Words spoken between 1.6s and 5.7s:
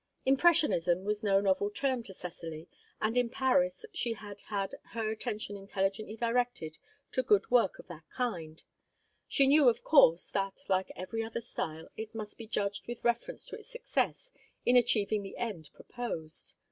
term to Cecily, and in Paris she had had her attention